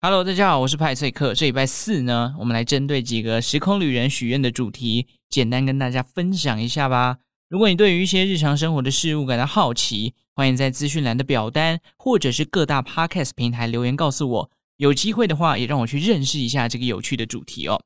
[0.00, 1.34] Hello，大家好，我是派翠克。
[1.34, 7.16] 这礼拜四呢，我们来针对几个时空旅人许愿的主题，简单跟大家分享一下吧。
[7.48, 14.50] 如果你对于一些日常生活的事物感到好奇，欢迎在资讯栏的表单或者是各大 Podcast 平台留言告诉我。
[14.76, 17.82] 有机会的话，也让我去认识一下这个有趣的主题哦。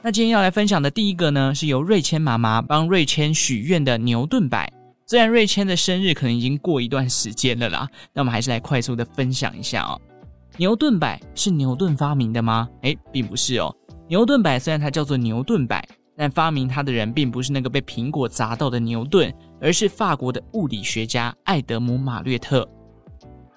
[0.00, 4.72] 那今天要来分享的第一个呢，是由瑞谦妈妈帮瑞谦许愿的牛顿摆。
[5.10, 10.00] 虽然瑞谦的生日可能已经过一段时间了啦，那我们还是来快速的分享一下哦。
[10.56, 12.68] 牛顿摆是牛顿发明的吗？
[12.82, 13.74] 诶，并不是哦。
[14.06, 15.84] 牛顿摆虽然它叫做牛顿摆，
[16.16, 22.64] 但发明它的人并不是那个被苹果砸到的牛顿，而是法国的物理学家艾德姆·马略特。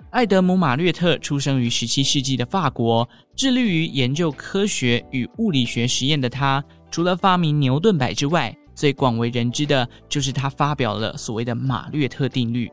[0.09, 12.71] 艾德姆·马略特出生于十七世纪的法国，致力于研究科学与物理学实验的他，除了发明牛顿摆之外，最广为人知的就是他发表了所谓的马略特定律。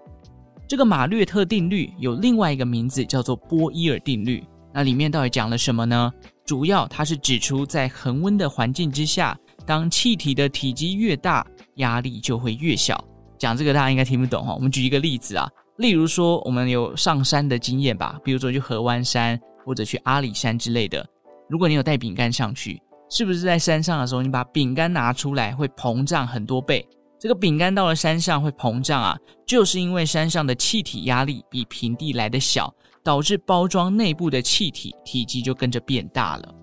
[0.67, 4.43] 这个马略特定律有另外一个名字，叫做波伊尔定律。
[4.73, 6.13] 那里面到底讲了什么呢？
[6.45, 11.45] 主要它是指出，在恒温的环境之下，当气体的体积越大，
[11.77, 13.03] 压力就会越小。
[13.37, 14.55] 讲这个大家应该听不懂哈。
[14.55, 15.49] 我们举一个例子啊，
[15.79, 21.05] 例如说我们有上山的经验吧，比如说去合欢山或者去阿里山之类的。
[21.49, 22.81] 如果你有带饼干上去。
[23.11, 26.87] 是不是在山上的时候，你把饼干拿出来会膨胀很多倍？
[27.19, 36.55] 这个饼干到了山上会膨胀啊，就是因为山上的气体压力比平地来的小，导致包装内部的气体体积就跟着变大了。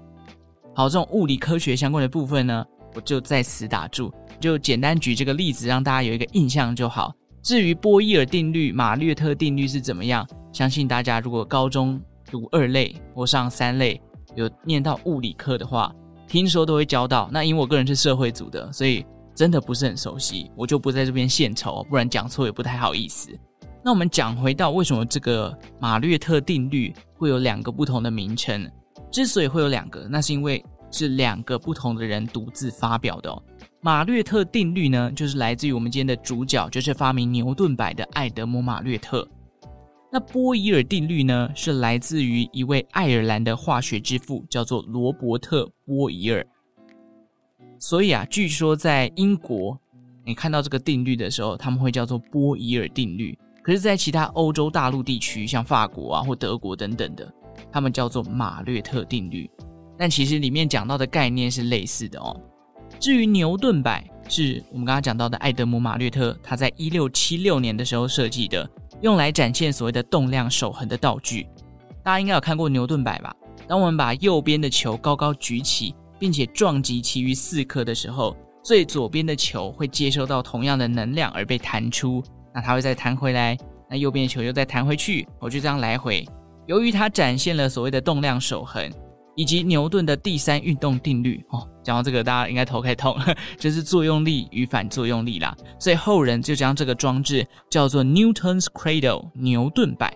[0.74, 7.14] 好，这种物理科学相关的部分呢，我就在此打住，就简单举这个例子，让大家有一个印象就好。
[7.44, 12.02] 至于波伊尔定律、马略特定律是怎么样，相信大家如果高中
[12.32, 14.02] 读二类或上三类
[14.36, 15.94] 有念到物理课的话。
[16.28, 23.30] 听说都会教到，那因为我个人是社会组的，所以真的不是很熟悉，我就不在这边献丑，不然讲错也不太好意思。
[23.84, 28.70] 那我们讲回到为什么这个马略特定律会有两个不同的名称？
[29.10, 33.42] 之所以会有两个，那是因为是两个不同的人独自发表的哦。
[33.80, 39.26] 马略特定律呢，就是来自于我们今天的主角，就是发明牛顿摆的爱德蒙·马略特。
[40.10, 46.46] 那波伊尔定律呢，是来自于一位爱尔兰的化学之父，叫做罗伯特·波伊尔。
[47.78, 49.78] 所以啊，据说在英国，
[50.26, 57.30] 你看到这个定律的时候，他们会叫做波伊尔定律；可是，在其他欧洲大陆地区，像法国啊或德国等等的，
[57.70, 59.50] 他们叫做马略特定律。
[59.98, 62.40] 但其实里面讲到的概念是类似的哦。
[62.98, 68.68] 至于牛顿摆，是我们刚刚讲到的爱德蒙·马略特，他在一六七六年的时候设计的。
[69.02, 71.48] 用来展现所谓的动量守恒的道具，
[72.04, 73.36] 大家应该有看过牛顿摆吧？
[73.68, 83.58] 当我们把右边的球高高举起，并且撞击其余四颗的时候，最左边的球会接收到同样的能量而被弹出，那它会再弹回来，
[83.90, 86.26] 那右边的球又再弹回去，我就这样来回。
[86.66, 88.92] 由于它展现了所谓的动量守恒。
[89.40, 93.18] 以及牛顿的第三运动定律哦，讲到这个，大家应该头开痛，
[93.58, 95.56] 就是作用力与反作用力啦。
[95.80, 100.14] 所以后人就将这个装置叫做 Newton's Cradle 牛顿摆。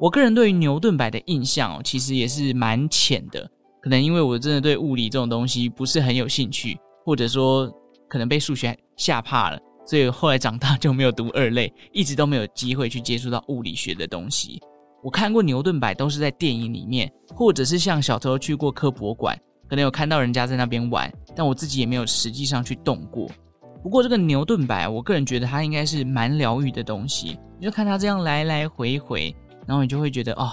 [0.00, 3.48] 我个人对于牛顿摆的印象哦，其实也是蛮浅的，
[3.80, 7.72] 可能因为我真的对物理这种东西不是很有兴趣，或者说
[8.08, 14.60] 可能被数学吓怕了，所以后来长大就没有读二类，一直都没有机会去接触到物理学的东西。
[15.04, 19.38] 我看过牛顿摆都是在电影里面，或者是像小时候去过科博馆，
[19.70, 23.30] 可能有看到人家在那边玩，但我自己也没有实际上去动过。
[23.84, 27.38] 不过这个牛顿摆，我个人觉得它应该是蛮疗愈的东西。
[27.58, 29.34] 你就看它这样来来回回，
[29.68, 30.50] 然后你就会觉得哦，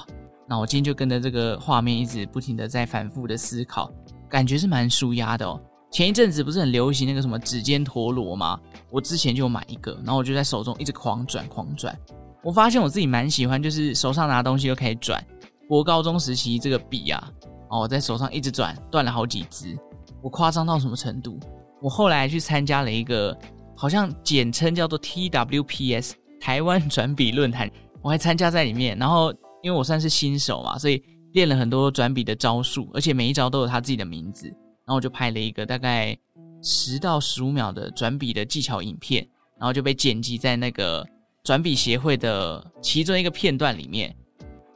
[0.47, 3.91] 那我今天就跟着这个画面一直不停的在反复的思考，
[4.29, 5.59] 感觉是蛮舒压的哦。
[5.89, 8.59] 前一阵子不是很流行那个什么指尖陀螺吗？
[8.91, 11.97] 我之前就买一个，然后我就在手中一直狂转狂转。
[12.43, 15.21] 我发现我自己蛮喜欢，就是手上拿东西就可以转。
[15.67, 17.31] 国高中时期这个笔啊，
[17.69, 19.77] 哦，我在手上一直转，断了好几支。
[20.21, 21.39] 我夸张到什么程度？
[21.81, 23.37] 我后来去参加了一个，
[23.75, 27.69] 好像简称叫做 TWPS 台湾 转笔论坛，
[28.01, 28.97] 我还参加在里面。
[28.97, 29.31] 然后
[29.61, 31.03] 因为我算是新手嘛，所以
[31.33, 34.47] 练了很多转笔的招数，而且每一招都有他自己的名字。
[34.47, 36.17] 然后我就拍了一个大概
[36.61, 39.27] 十到十五秒的转笔的技巧影片，
[39.59, 41.05] 然后就被剪辑在那个。
[41.43, 44.13] 转笔协会的其中一个片段里面，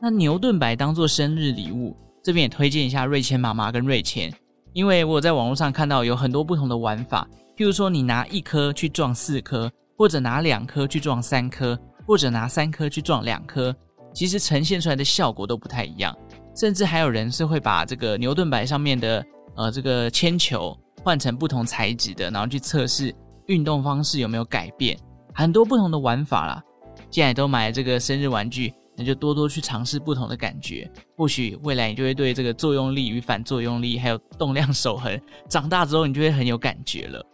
[0.01, 1.93] 那牛顿摆当做生日礼物，
[2.23, 4.31] 这边也推荐一下瑞谦妈妈跟瑞谦，
[4.73, 7.27] 因为我在网络上看到有很多不同的玩法，
[7.57, 13.75] 譬如说你拿一颗去撞四颗，或者拿两颗去撞三颗，或者拿三颗去撞两颗，
[14.13, 16.15] 其实呈现出来的效果都不太一样，
[16.55, 19.25] 甚至还有人是会把这个牛顿摆上面的
[19.55, 23.13] 呃这个铅球换成不同材质的，然后去测试
[23.47, 24.97] 运动方式有没有改变。
[25.33, 26.63] 很多不同的玩法啦，
[27.09, 28.73] 既然都买这个生日玩具，
[29.05, 30.89] 就多多去尝试不同的感觉。
[31.15, 35.19] 或许未来你就会对这个作用力与反作用力，还有动量守恒，
[35.49, 37.25] 长大之后你就会很有感觉了。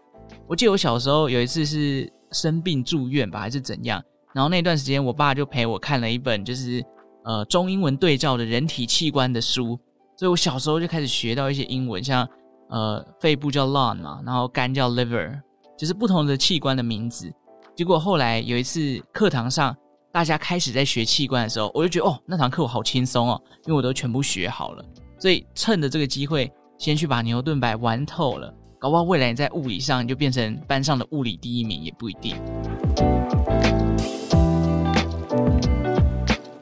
[0.48, 4.02] 我记得我小时候有一次是生病住院吧，还是怎样，
[4.34, 6.84] 然后那段时间我爸就陪我看了一本就是
[7.24, 9.80] 呃中英文对照的人体器官的书，
[10.18, 12.28] 所以我小时候就开始学到一些英文，像
[12.69, 15.40] 呃肺部叫 lung 嘛，然后肝叫 liver，
[15.78, 17.31] 就是不同的器官的名字。
[17.75, 19.75] 结果后来有一次课堂上，
[20.18, 24.84] 大家开始在学器官的时候，我就觉得哦，那堂课我好轻松哦，因为我都全部学好了。
[25.19, 32.36] 所以趁着这个机会，先去把牛顿摆玩透了，搞不好未来你在物理上就变成班上的物理第一名也不一定。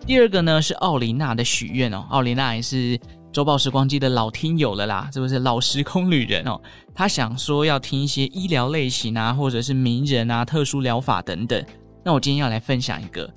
[0.05, 2.99] 第二个呢是奥琳娜的许愿哦，奥琳娜也是。
[3.31, 6.59] 周报时光机的老听友了啦，是不是老时空旅人哦？
[6.93, 11.65] 他想说要听一些医疗类型啊，或者是名人啊、特殊疗法等等。
[12.03, 13.29] 那我今天要来分享一个，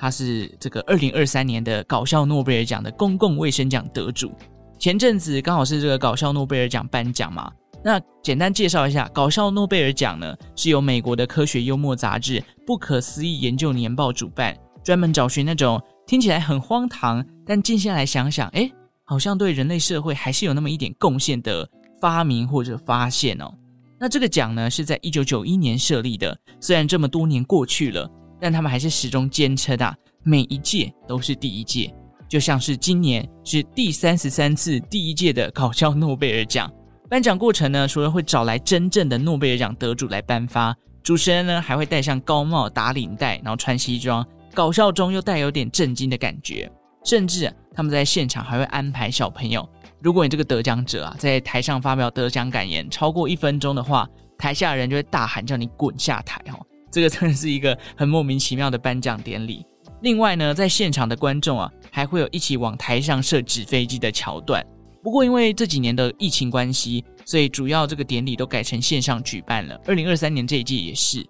[0.00, 4.32] 他是这个二零二三年的搞笑诺贝尔奖的公共卫生奖得主。
[4.78, 7.52] 前阵子刚好是这个搞笑诺贝尔奖颁奖嘛，
[7.84, 18.72] 那简单介绍一下，搞笑诺贝尔奖呢是由美国的科学幽默杂志《不可思议研究年报》主办，专门找寻那种听起来很荒唐，但静下来想想，诶
[19.04, 21.68] 好像对人类社会还是有那么一点贡献的
[22.00, 23.52] 发明或者发现哦。
[23.98, 31.92] 那这个奖呢是在一九九一年设立的，虽然这么多年过去了，但他们还是始终坚称啊，每一届都是第一届。
[32.28, 36.72] 就像是今年是第三十三次第一届的搞笑诺贝尔奖，
[37.08, 40.72] 颁奖过程呢，除了会找来真正的诺贝尔奖得主来颁发，
[41.02, 46.70] 主持人呢还会戴上高帽、打领带，然后穿西装，搞笑中又带有点震惊的感觉。
[47.04, 49.68] 甚至他们在现场还会安排小朋友，
[50.00, 54.08] 如果你这个得奖者啊在台上发表得奖感言超过一分钟的话，
[54.38, 56.64] 台下的人就会大喊叫你滚下台哦。
[56.90, 59.64] 这个真的是一个很莫名其妙的颁奖典礼。
[60.02, 64.64] 另外呢，在现场的观众啊，还会有一起往台上射纸飞机的桥段。
[65.02, 69.80] 不过因为这几年的疫情关系，所以主要这个典礼都改成线上举办了。
[69.86, 71.26] 二零二三年这一届也是。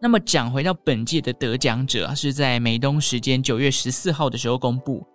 [0.00, 5.06] 那么讲回到本届的得奖者，是在美东时间九月十四号的时候公布。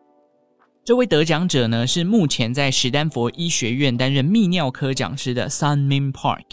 [0.84, 6.44] 这位得奖者呢，是目前在史丹佛医学院担任泌尿科讲师的 Sun-Min Park。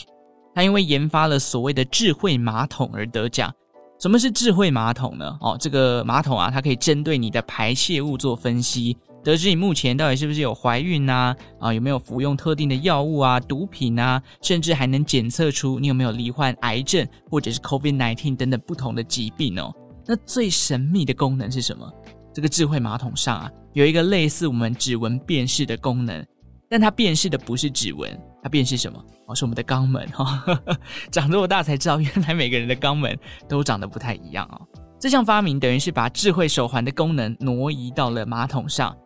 [0.55, 3.53] 他因为研发了所谓的智慧马桶而得奖。
[3.99, 5.39] 什么是智慧马桶呢？
[5.41, 8.97] 哦，这个马桶啊，它可以针对你的排泄物做分析。
[9.23, 11.37] 得知你目前到底是不是有怀孕呐？
[11.61, 19.73] 啊，有没有服用特定的药物啊、毒品啊，甚至还能检测出你有没有罹患癌症或者是 COVID-19 等等不同的疾病哦。
[20.05, 21.89] 那最神秘的功能是什么？
[22.35, 26.27] 这个智慧马桶上啊，有一个类似我们指纹辨识的功能，
[26.73, 28.99] 但它辨识的不是指纹，它辨识什么？
[29.27, 30.43] 哦，是我们的肛门哈。
[31.13, 33.15] 长这么大才知道，原来每个人的肛门
[33.47, 34.59] 都长得不太一样哦。
[34.99, 38.97] 这项发明等于是把智慧手环的功能挪移到了马桶上。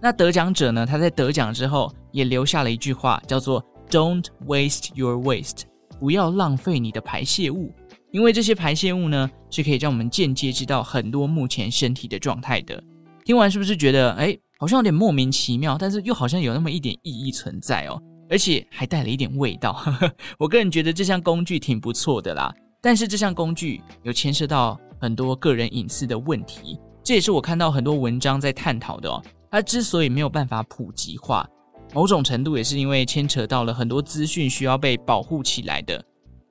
[0.00, 0.84] 那得奖者呢？
[0.84, 5.60] 他在得奖之后也留下了一句话，叫做 “Don't waste your waste”，
[6.00, 7.72] 不要浪费你的排泄物，
[8.10, 12.82] 因为这些排泄物呢是可以让我们间接知道很多目前身体的状态的。
[13.24, 18.00] 听完是不是觉得哎，好像有点莫名其妙，但是又好像有那么一点意义存在哦，
[18.30, 19.76] 而且还带了一点味道。
[20.38, 29.20] 我个人觉得这项工具挺不错的啦，但是这项工具有牵涉到很多个人隐私的问题，这也是我看到很多文章在探讨的哦。
[29.50, 31.44] 它之所以没有办法普及化，
[31.92, 36.00] 某种程度也是因为牵扯到了很多资讯需要被保护起来的。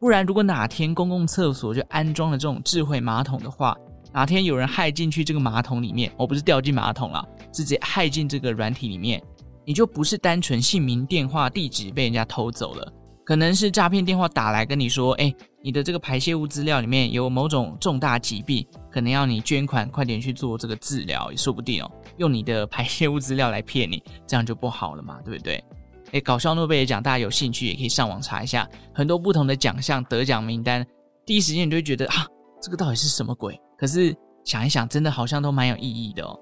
[0.01, 3.73] 不然，如果哪天公共厕所就安装了这种智慧马桶的话，
[4.13, 9.21] 哪天有人害进去这个马桶里面，我不是掉进马桶了，直接害进这个软体里面，
[9.65, 12.93] 你就不是单纯姓名、电话、地址被人家偷走了。
[13.23, 21.89] 可能是诈骗电话打来跟你说，哎，你的这个排泄物资料里面有某种重大疾病，可能要你捐款，快点去做这个治疗，也说不定哦。
[22.17, 25.63] 用你的 排泄物资料来骗你，这样就不好了嘛，对不对？
[26.11, 30.85] 哎，搞笑诺贝尔奖，大家有兴趣也可以上网查一下，很多不同的奖项得奖名单，
[31.25, 32.27] 第一时间你就会觉得啊，
[32.61, 33.57] 这个到底是什么鬼？
[33.81, 36.39] 可是想一想，真的好像都蛮有意义的哦。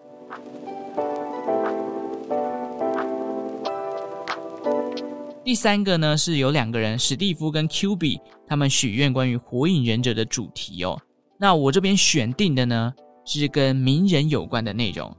[5.42, 11.00] 第三个呢，是有两个人，史蒂夫跟 Q 比，他们许愿关于火影忍者的主题哦。
[11.38, 12.94] 那我这边选定的呢，
[13.24, 15.10] 是跟名人有关的内容。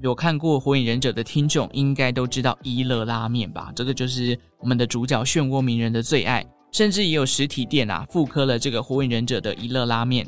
[0.00, 3.72] 有看过火影忍者的听众，应该都知道一乐拉面吧？
[3.74, 10.24] 这个就是我们的主角漩涡鸣人的最爱，甚至也有实体店啊，复刻了这个火影忍者的一乐拉面。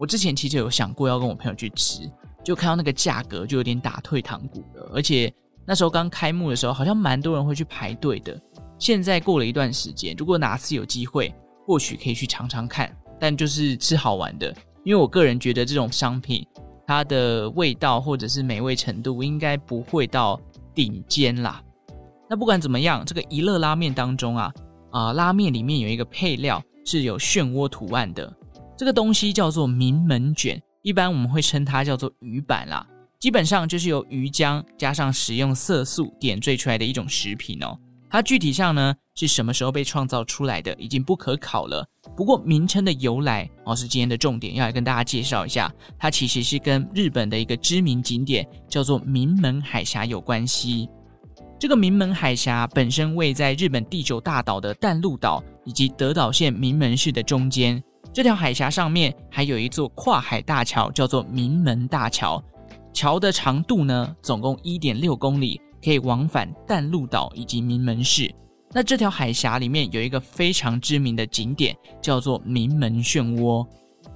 [0.00, 2.10] 我之前其实有想过要跟我朋友去吃，
[2.42, 5.32] 就看到那个价格就有点打退堂鼓了，而且。
[5.66, 8.36] 那时候刚开幕的时候，好像蛮多人会去排队的。
[8.76, 11.32] 现在过了一段时间，如果哪次有机会，
[11.64, 12.90] 或许可以去尝尝看。
[13.20, 14.52] 但就是吃好玩的，
[14.84, 16.44] 因为我个人觉得这种商品
[16.86, 20.40] 它的味道或者是美味程度应该不会到
[20.74, 21.62] 顶尖啦。
[22.28, 24.52] 那不管怎么样，这个一乐拉面当中啊
[24.90, 28.32] 啊、拉面里面有一个配料是有漩涡图案的，
[28.80, 32.86] 这个东西叫做名门卷，一般我们会称它叫做鱼板啦。
[33.18, 37.78] 基本上就是由鱼浆加上食用色素点缀出来的一种食品哦。
[38.08, 41.86] 它具体上呢是什么时候被创造出来的，已经不可考了。
[42.16, 45.70] 不过名称的由来哦是今天的重点，要来跟大家介绍一下。
[45.98, 50.88] 它其实是跟日本的一个知名景点叫做名门海峡有关系。
[51.58, 57.84] 这个名门海峡本身位在日本第九大岛的淡路岛以及德岛县名门市的中间。
[58.12, 62.42] 这条海峡上面还有一座跨海大桥，叫做名门大桥。
[62.92, 68.28] 桥的长度呢，总共一点六公里，可以往返淡路岛以及名门市。
[68.72, 73.64] 那这条海峡里面有一个非常知名的景点，叫做名门漩涡。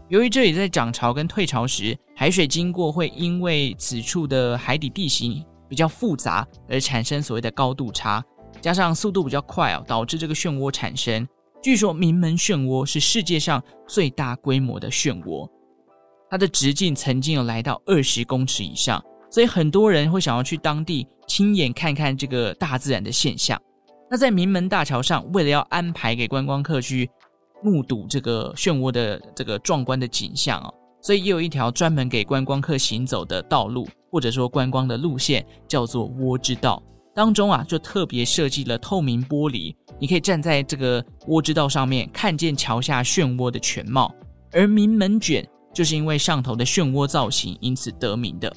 [0.08, 8.22] 由于这里在涨潮跟退潮时，海水经过会因为此处的海底地形比较复杂而产生所谓的高度差，
[8.60, 11.26] 加上速度比较快哦，导致这个漩涡产生。
[11.64, 15.49] 据说名门漩涡是世界上最大规模的漩涡。
[16.28, 23.59] 它的直径曾经有来到二十公尺以上，所以很多人会想要去当地亲眼看看这个大自然的现象。
[24.11, 27.09] 那在名门大桥上，为了要安排给观光客去
[27.62, 30.68] 目睹这个漩涡的这个壮观的景象哦，
[31.00, 36.83] 所以也有一条专门给观光客行走的道路，或者说观光的路线，叫做涡之道。
[37.14, 44.14] 当中啊，就特别设计了透明玻璃，你可以站在这个涡之道上面，看见桥下漩涡的全貌。
[44.52, 45.46] 而名门卷。
[45.74, 48.54] 就是因为上头的漩涡造型，因此得名的。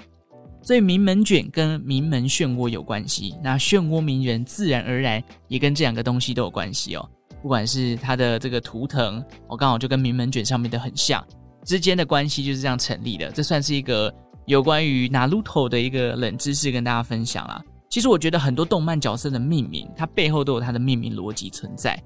[0.61, 3.33] 所以名门卷跟名门漩涡有关系。
[3.41, 7.09] 那漩涡鸣人自然而然也跟这两个东西都有关系哦。
[7.41, 11.25] 不管是它的这个图腾，我刚好就跟名门卷上面的很像，
[11.65, 13.31] 之间的关系就是这样成立的。
[13.31, 14.13] 这算是一个
[14.45, 17.59] 有关于 Naruto 的一个冷知识跟大家分享啦。
[17.97, 21.99] 其实我觉得很多动漫角色的命名，它背后都有它的命名逻辑存在。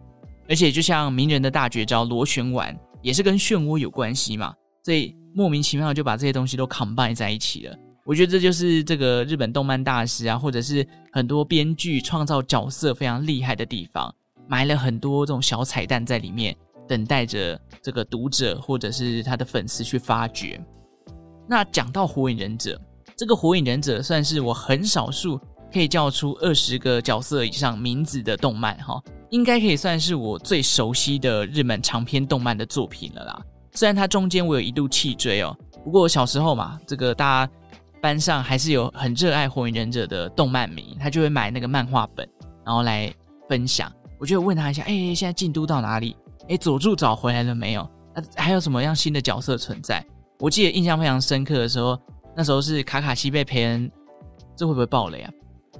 [0.47, 4.53] 而且就像鸣人的大绝招螺旋丸，也是跟漩涡有关系嘛。
[4.85, 7.75] 所以莫名其妙就把这些东西都 combine 在一起了。
[8.05, 14.15] 我觉得这就是这个日本动漫大师啊，或者是很多编剧创造角色非常厉害的地方，
[14.47, 16.55] 埋了很多这种小彩蛋在里面，
[16.87, 20.57] 等待着这个读者或者是他的粉丝去发掘。
[21.49, 22.79] 那讲到火影忍者，
[23.17, 25.37] 这个火影忍者算是我很少数
[25.71, 33.41] 可以叫出二十个角色以上名字的动漫哈，应该可以算是我最熟悉的日本长篇动漫的作品了啦。
[33.73, 37.53] 虽然它中间我有一度弃追哦，不过我小时候嘛，这个大家
[38.01, 42.27] 班上还是有很热爱火影忍者的动漫迷，他就会买那个漫画本，
[42.65, 43.13] 然后来
[43.47, 43.91] 分享。
[44.19, 46.15] 我就问他一下，哎，现在进度到哪里？
[46.49, 47.81] 哎，佐助找回来了没有？
[48.13, 50.05] 啊，还有什么样新的角色存在？
[50.39, 51.97] 我记得印象非常深刻的时候，
[52.35, 53.89] 那时候是卡卡西被培恩，
[54.55, 55.31] 这会不会爆雷啊？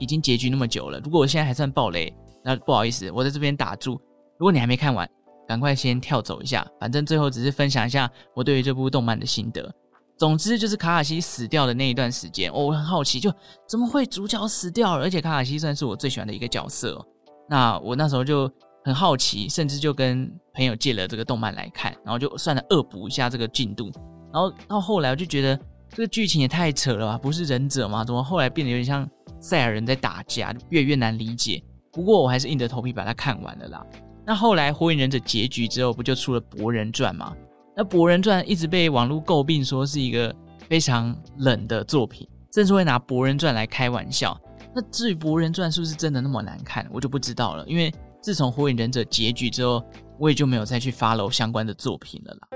[0.02, 3.94] 已经结局那么久了，如果我现在还算爆雷，那不好意思，我在这边打住。
[4.38, 5.10] 如果你还没看完。
[5.48, 9.70] 赶快先跳走一下，反正最后只是分享一下我对于这部动漫的心得。
[10.18, 13.30] 总之就是卡卡西死掉的那一段时间，我很好奇，就
[13.68, 15.04] 怎么会主角死掉了？
[15.04, 17.06] 而且卡卡西算是我最喜欢的一个角色。
[17.50, 18.50] 那我那时候就
[18.86, 23.92] 很好奇，甚至就跟朋友借了这个动漫来看，然后就算了恶补一下这个进度。
[24.32, 28.06] 然后到后来我就觉得这个剧情也太扯了吧，不是忍者吗？
[28.06, 29.06] 怎么后来变得有点像
[29.42, 31.62] 赛亚人在打架，越越难理解。
[31.92, 33.86] 不过我还是硬着头皮把它看完了啦。
[34.26, 37.36] 那后来《火影忍者》结局之后，不就出了《博人传》吗？
[37.76, 40.34] 那《博人传》一直被网络诟病说是一个
[40.70, 44.40] 非常冷的作品，甚至会拿《博人传》来开玩笑。
[44.74, 47.66] 那至于《博人传》是不是真的那么难看，我就不知道了。
[47.68, 49.84] 因为自从《火影忍者》结局之后，
[50.20, 52.48] 我也就没有再去 follow 相关的作品了啦。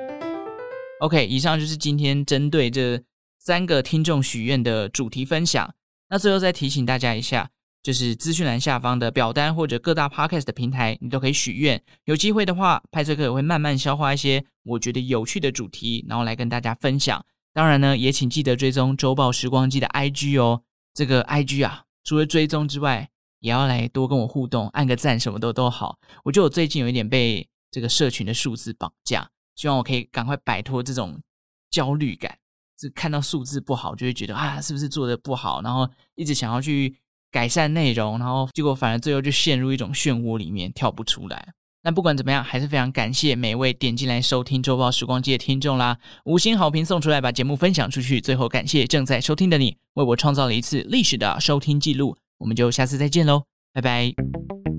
[1.01, 3.01] OK，以上就是今天针对这
[3.39, 5.69] 三个听众许愿的主题分享。
[6.09, 7.49] 那最后再提醒大家一下。
[7.83, 11.79] 就是资讯栏下方的表单或者各大 podcast 的平台，你都可以许愿。
[12.05, 17.23] 有机会的话，派翠克也会慢慢消化一些我觉得有趣的主题，然后来跟大家分享。
[17.53, 20.63] 当然呢，也请记得追踪周报时光机的 IG 哦。
[20.95, 23.07] 这个 IG 啊，除了追踪之外，
[23.39, 25.99] 也要来多跟我互动，按个赞什么的都好。
[26.23, 31.21] 我觉得我最近有一点被这个社群的数字绑架，希望我可以赶快摆脱这种
[31.69, 32.35] 焦虑感。
[32.77, 35.61] 这看到数字不好，就会觉得啊，是不是做的不好？
[35.61, 36.95] 然后一直想要去。
[37.31, 41.49] 改善内容，然后结果反而最后就陷入一种漩涡里面，跳不出来。
[41.83, 48.21] 那不管怎么样，还是非常感谢每位点进来收听周报时光机的听众啦，五星好评送出来，把节目分享出去。
[48.21, 52.15] 最后感谢正在收听的你，为我创造了一次历史的收听记录。
[52.37, 54.74] 我们就下次再见喽，拜拜。